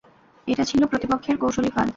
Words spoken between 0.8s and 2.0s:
প্রতিপক্ষের কৌশলী ফাঁদ।